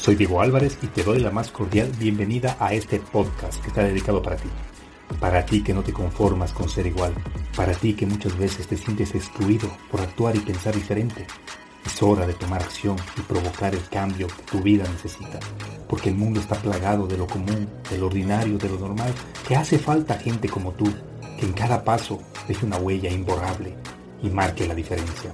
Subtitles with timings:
[0.00, 3.84] Soy Diego Álvarez y te doy la más cordial bienvenida a este podcast que está
[3.84, 4.48] dedicado para ti.
[5.20, 7.12] Para ti que no te conformas con ser igual.
[7.54, 11.26] Para ti que muchas veces te sientes excluido por actuar y pensar diferente.
[11.84, 15.38] Es hora de tomar acción y provocar el cambio que tu vida necesita.
[15.86, 19.12] Porque el mundo está plagado de lo común, de lo ordinario, de lo normal,
[19.46, 20.90] que hace falta gente como tú,
[21.38, 23.74] que en cada paso deje una huella imborrable
[24.22, 25.30] y marque la diferencia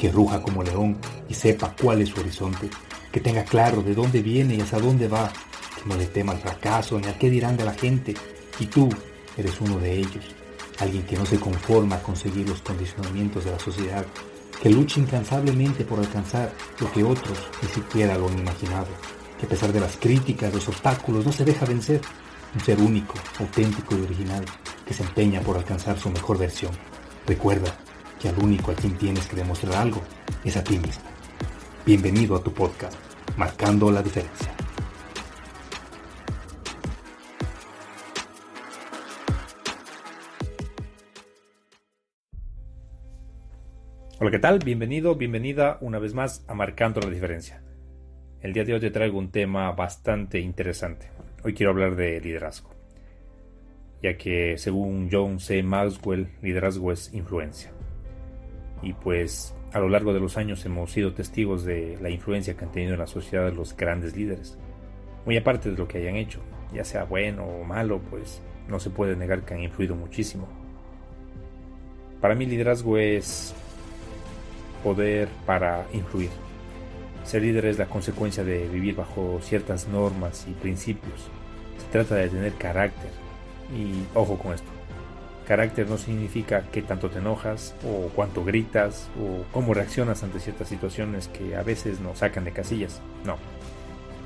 [0.00, 0.96] que ruja como león
[1.28, 2.70] y sepa cuál es su horizonte,
[3.12, 5.32] que tenga claro de dónde viene y hacia dónde va,
[5.76, 8.14] que no le tema al fracaso ni a qué dirán de la gente,
[8.58, 8.88] y tú
[9.36, 10.24] eres uno de ellos,
[10.78, 14.04] alguien que no se conforma a conseguir los condicionamientos de la sociedad,
[14.60, 18.88] que lucha incansablemente por alcanzar lo que otros ni siquiera lo han imaginado,
[19.38, 22.00] que a pesar de las críticas, los obstáculos, no se deja vencer,
[22.54, 24.44] un ser único, auténtico y original,
[24.84, 26.72] que se empeña por alcanzar su mejor versión.
[27.26, 27.76] Recuerda,
[28.18, 30.02] que al único a quien tienes que demostrar algo
[30.44, 31.04] es a ti mismo.
[31.88, 32.98] Bienvenido a tu podcast,
[33.38, 34.54] Marcando la Diferencia.
[44.20, 44.58] Hola, ¿qué tal?
[44.58, 47.62] Bienvenido, bienvenida una vez más a Marcando la Diferencia.
[48.42, 51.08] El día de hoy te traigo un tema bastante interesante.
[51.42, 52.68] Hoy quiero hablar de liderazgo,
[54.02, 55.62] ya que según John C.
[55.62, 57.72] Maxwell, liderazgo es influencia
[58.82, 62.64] y pues a lo largo de los años hemos sido testigos de la influencia que
[62.64, 64.56] han tenido en la sociedad los grandes líderes.
[65.26, 66.40] Muy aparte de lo que hayan hecho,
[66.72, 70.48] ya sea bueno o malo, pues no se puede negar que han influido muchísimo.
[72.20, 73.54] Para mí liderazgo es
[74.82, 76.30] poder para influir.
[77.24, 81.28] Ser líder es la consecuencia de vivir bajo ciertas normas y principios.
[81.78, 83.10] Se trata de tener carácter.
[83.76, 84.70] Y ojo con esto,
[85.48, 90.68] Carácter no significa qué tanto te enojas o cuánto gritas o cómo reaccionas ante ciertas
[90.68, 93.00] situaciones que a veces nos sacan de casillas.
[93.24, 93.38] No.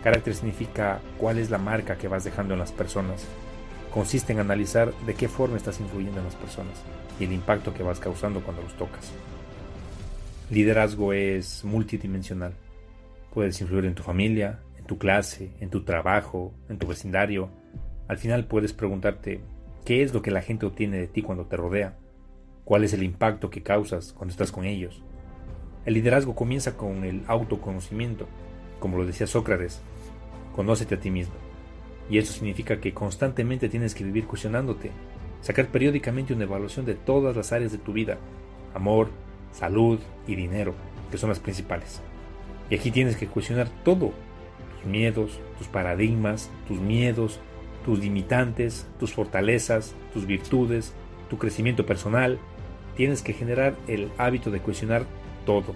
[0.02, 3.24] Carácter significa cuál es la marca que vas dejando en las personas.
[3.94, 6.82] Consiste en analizar de qué forma estás influyendo en las personas
[7.20, 9.12] y el impacto que vas causando cuando los tocas.
[10.50, 12.54] Liderazgo es multidimensional.
[13.32, 17.48] Puedes influir en tu familia, en tu clase, en tu trabajo, en tu vecindario.
[18.08, 19.40] Al final puedes preguntarte
[19.84, 21.98] ¿Qué es lo que la gente obtiene de ti cuando te rodea?
[22.64, 25.02] ¿Cuál es el impacto que causas cuando estás con ellos?
[25.84, 28.28] El liderazgo comienza con el autoconocimiento,
[28.78, 29.80] como lo decía Sócrates,
[30.54, 31.34] conócete a ti mismo.
[32.08, 34.92] Y eso significa que constantemente tienes que vivir cuestionándote,
[35.40, 38.18] sacar periódicamente una evaluación de todas las áreas de tu vida,
[38.74, 39.08] amor,
[39.50, 39.98] salud
[40.28, 40.74] y dinero,
[41.10, 42.00] que son las principales.
[42.70, 44.12] Y aquí tienes que cuestionar todo,
[44.80, 47.40] tus miedos, tus paradigmas, tus miedos,
[47.84, 50.92] tus limitantes, tus fortalezas, tus virtudes,
[51.28, 52.38] tu crecimiento personal.
[52.96, 55.04] Tienes que generar el hábito de cuestionar
[55.46, 55.74] todo.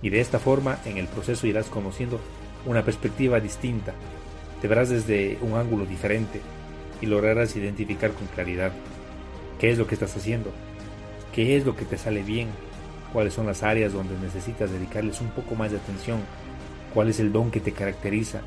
[0.00, 2.20] Y de esta forma en el proceso irás conociendo
[2.66, 3.94] una perspectiva distinta.
[4.60, 6.40] Te verás desde un ángulo diferente
[7.00, 8.72] y lograrás identificar con claridad
[9.58, 10.50] qué es lo que estás haciendo,
[11.34, 12.48] qué es lo que te sale bien,
[13.12, 16.20] cuáles son las áreas donde necesitas dedicarles un poco más de atención,
[16.94, 18.40] cuál es el don que te caracteriza,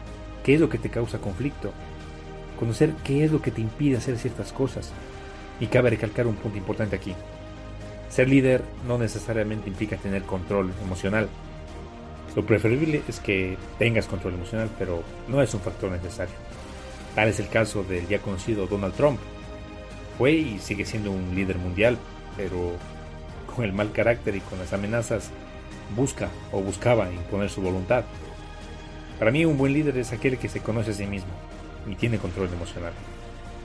[0.44, 1.74] qué es lo que te causa conflicto
[2.56, 4.92] conocer qué es lo que te impide hacer ciertas cosas.
[5.60, 7.14] Y cabe recalcar un punto importante aquí.
[8.10, 11.30] Ser líder no necesariamente implica tener control emocional.
[12.36, 16.36] Lo preferible es que tengas control emocional, pero no es un factor necesario.
[17.16, 19.20] Tal es el caso del ya conocido Donald Trump.
[20.18, 21.98] Fue y sigue siendo un líder mundial,
[22.36, 22.74] pero
[23.56, 25.32] con el mal carácter y con las amenazas
[25.96, 28.04] busca o buscaba imponer su voluntad.
[29.18, 31.32] Para mí un buen líder es aquel que se conoce a sí mismo,
[31.88, 32.94] y tiene control emocional.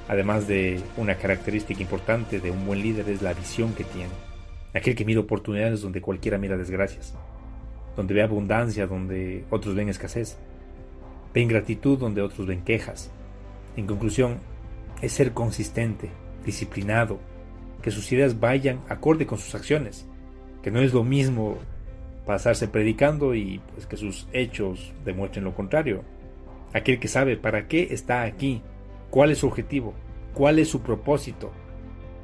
[0.09, 4.11] Además de una característica importante de un buen líder es la visión que tiene.
[4.75, 7.15] Aquel que mira oportunidades donde cualquiera mira desgracias.
[7.97, 10.37] Donde ve abundancia donde otros ven escasez.
[11.33, 13.11] Ve ingratitud donde otros ven quejas.
[13.77, 14.39] En conclusión,
[15.01, 16.11] es ser consistente,
[16.45, 17.21] disciplinado,
[17.83, 20.07] que sus ideas vayan acorde con sus acciones.
[20.63, 21.57] Que no es lo mismo
[22.27, 26.03] pasarse predicando y pues que sus hechos demuestren lo contrario
[26.73, 28.63] aquel que sabe para qué está aquí,
[29.11, 29.95] cuál es su objetivo,
[30.35, 31.53] cuál es su propósito,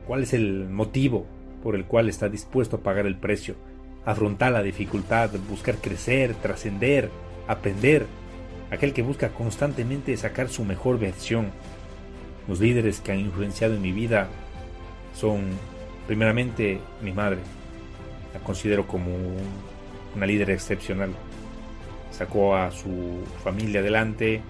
[0.06, 1.26] cuál es el motivo
[1.62, 3.56] por el cual está dispuesto a pagar el precio,
[4.04, 7.10] afrontar la dificultad, buscar crecer, trascender,
[7.48, 8.06] aprender,
[8.70, 11.50] aquel que busca constantemente sacar su mejor versión.
[12.48, 14.28] Los líderes que han influenciado en mi vida
[15.14, 15.42] son
[16.06, 17.38] primeramente mi madre,
[18.32, 19.10] la considero como
[20.14, 21.10] una líder excepcional
[22.16, 24.40] sacó a su familia adelante,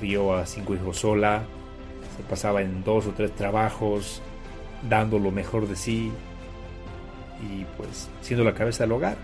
[0.00, 1.44] crió a cinco hijos sola,
[2.16, 4.22] se pasaba en dos o tres trabajos,
[4.88, 6.10] dando lo mejor de sí
[7.40, 9.16] y pues siendo la cabeza del hogar.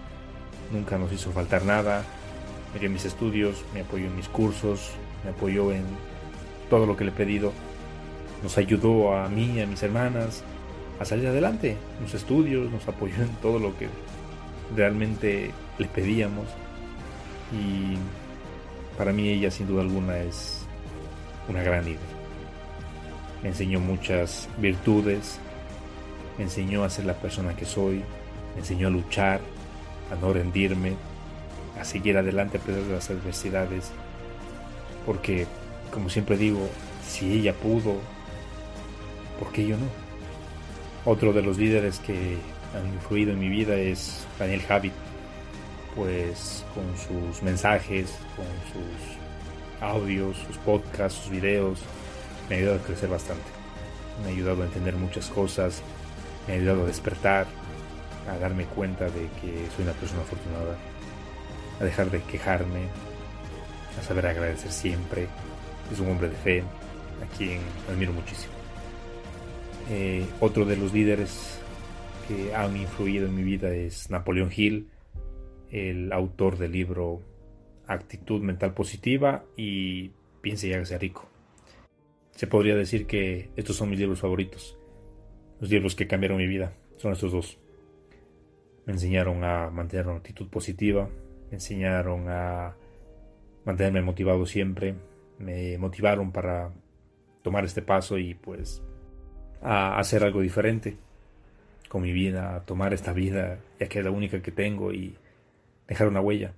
[0.71, 2.05] Nunca nos hizo faltar nada,
[2.73, 4.93] me dio mis estudios, me apoyó en mis cursos,
[5.25, 5.85] me apoyó en
[6.71, 7.53] todo lo que le he pedido.
[8.45, 10.45] Nos ayudó a mí a mis hermanas
[11.01, 13.89] a salir adelante en los estudios, nos apoyó en todo lo que
[14.77, 16.47] realmente le pedíamos.
[17.53, 17.97] Y
[18.97, 20.63] para mí ella sin duda alguna es
[21.49, 22.01] una gran líder.
[23.43, 25.39] Me enseñó muchas virtudes,
[26.39, 28.03] me enseñó a ser la persona que soy,
[28.55, 29.41] me enseñó a luchar,
[30.11, 30.95] a no rendirme,
[31.81, 33.91] a seguir adelante a pesar de las adversidades.
[35.05, 35.47] Porque,
[35.93, 36.69] como siempre digo,
[37.07, 37.97] si ella pudo,
[39.39, 39.87] ¿por qué yo no?
[41.05, 42.37] Otro de los líderes que
[42.75, 44.93] han influido en mi vida es Daniel Javid,
[45.95, 51.81] pues con sus mensajes, con sus audios, sus podcasts, sus videos,
[52.49, 53.45] me ha ayudado a crecer bastante.
[54.23, 55.83] Me ha ayudado a entender muchas cosas,
[56.47, 57.47] me ha ayudado a despertar,
[58.31, 60.77] a darme cuenta de que soy una persona afortunada,
[61.81, 62.87] a dejar de quejarme,
[63.99, 65.29] a saber agradecer siempre.
[65.93, 66.63] Es un hombre de fe,
[67.23, 67.61] a quien
[67.91, 68.53] admiro muchísimo.
[69.91, 71.59] Eh, otro de los líderes
[72.29, 74.89] que han influido en mi vida es Napoleón Hill,
[75.73, 77.21] el autor del libro
[77.87, 81.29] Actitud Mental Positiva y Piense y hágase rico.
[82.33, 84.77] Se podría decir que estos son mis libros favoritos,
[85.61, 87.59] los libros que cambiaron mi vida, son estos dos.
[88.85, 91.09] Me enseñaron a mantener una actitud positiva,
[91.49, 92.75] me enseñaron a
[93.65, 94.95] mantenerme motivado siempre,
[95.39, 96.73] me motivaron para
[97.43, 98.83] tomar este paso y pues
[99.63, 100.97] a hacer algo diferente
[101.89, 105.15] con mi vida, a tomar esta vida, ya que es la única que tengo y
[105.93, 106.55] dejar una huella,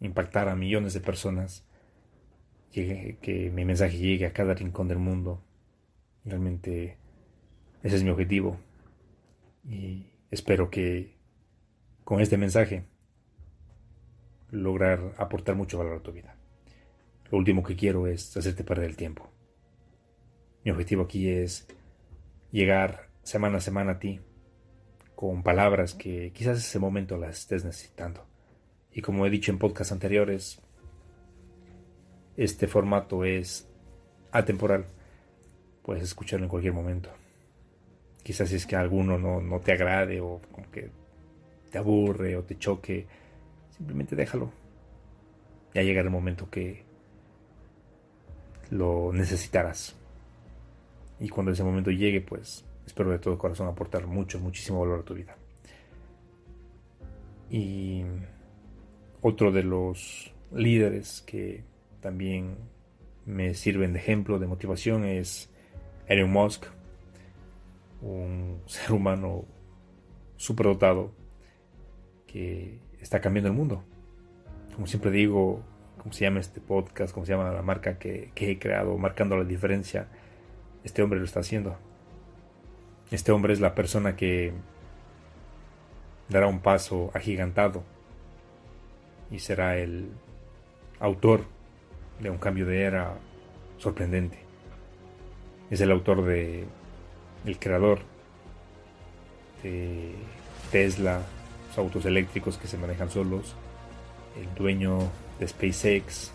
[0.00, 1.64] impactar a millones de personas,
[2.70, 5.42] que, mi mensaje llegue a cada rincón del mundo.
[6.24, 6.98] Realmente
[7.82, 8.58] ese es mi objetivo
[9.68, 11.14] y espero que
[12.02, 12.84] con este mensaje
[14.50, 16.36] lograr aportar mucho valor a tu vida.
[17.30, 19.30] Lo último que quiero es hacerte perder el tiempo.
[20.64, 21.66] Mi objetivo aquí es
[22.50, 24.20] llegar semana a semana a ti
[25.14, 28.26] con palabras que quizás en ese momento las estés necesitando.
[28.94, 30.62] Y como he dicho en podcasts anteriores,
[32.36, 33.68] este formato es
[34.30, 34.86] atemporal.
[35.82, 37.10] Puedes escucharlo en cualquier momento.
[38.22, 40.90] Quizás si es que alguno no, no te agrade o como que
[41.70, 43.06] te aburre o te choque,
[43.76, 44.52] simplemente déjalo.
[45.74, 46.84] Ya llegará el momento que
[48.70, 49.96] lo necesitarás.
[51.18, 55.04] Y cuando ese momento llegue, pues espero de todo corazón aportar mucho, muchísimo valor a
[55.04, 55.36] tu vida.
[57.50, 58.04] Y
[59.26, 61.64] otro de los líderes que
[62.02, 62.58] también
[63.24, 65.48] me sirven de ejemplo, de motivación, es
[66.06, 66.66] Elon Musk,
[68.02, 69.46] un ser humano
[70.36, 71.10] superdotado
[72.26, 73.82] que está cambiando el mundo.
[74.74, 75.62] Como siempre digo,
[75.96, 79.44] como se llama este podcast, como se llama la marca que, he creado, marcando la
[79.44, 80.06] diferencia,
[80.84, 81.78] este hombre lo está haciendo.
[83.10, 84.52] Este hombre es la persona que
[86.28, 87.93] dará un paso agigantado
[89.30, 90.08] y será el
[91.00, 91.44] autor
[92.20, 93.14] de un cambio de era
[93.78, 94.38] sorprendente.
[95.70, 96.64] Es el autor de
[97.44, 98.00] el creador
[99.62, 100.14] de
[100.70, 101.22] Tesla,
[101.76, 103.54] autos eléctricos que se manejan solos,
[104.40, 104.98] el dueño
[105.38, 106.30] de SpaceX,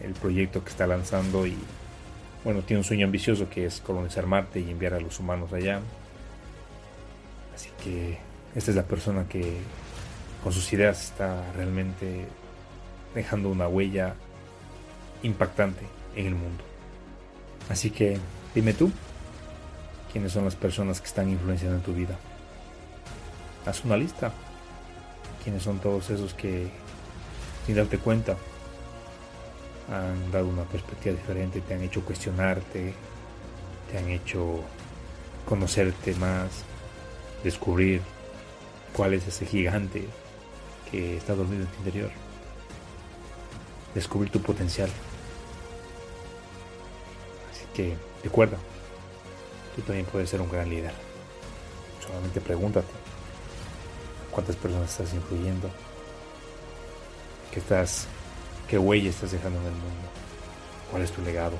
[0.00, 1.56] el proyecto que está lanzando y
[2.44, 5.80] bueno, tiene un sueño ambicioso que es colonizar Marte y enviar a los humanos allá.
[7.54, 8.18] Así que
[8.54, 9.58] esta es la persona que
[10.42, 12.26] con sus ideas está realmente
[13.14, 14.14] dejando una huella
[15.22, 16.64] impactante en el mundo.
[17.68, 18.18] Así que
[18.54, 18.90] dime tú,
[20.12, 22.18] ¿quiénes son las personas que están influenciando en tu vida?
[23.66, 24.32] haz una lista.
[25.42, 26.68] ¿Quiénes son todos esos que,
[27.66, 28.36] sin darte cuenta,
[29.90, 32.94] han dado una perspectiva diferente, te han hecho cuestionarte,
[33.90, 34.60] te han hecho
[35.44, 36.64] conocerte más,
[37.42, 38.00] descubrir
[38.92, 40.06] cuál es ese gigante
[40.92, 42.10] que está dormido en tu interior,
[43.94, 44.90] descubrir tu potencial.
[47.50, 48.58] Así que recuerda,
[49.74, 50.92] tú también puedes ser un gran líder.
[52.06, 52.92] Solamente pregúntate
[54.30, 55.70] cuántas personas estás influyendo,
[57.50, 58.06] qué estás,
[58.68, 60.08] qué huella estás dejando en el mundo,
[60.90, 61.56] cuál es tu legado.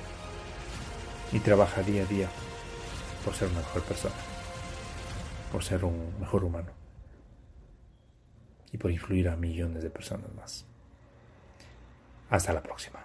[1.32, 2.28] Y trabaja día a día
[3.24, 4.14] por ser una mejor persona,
[5.50, 6.81] por ser un mejor humano
[8.72, 10.64] y por influir a millones de personas más.
[12.30, 13.00] Hasta la próxima.